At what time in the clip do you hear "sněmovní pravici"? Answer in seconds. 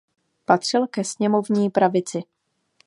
1.03-2.23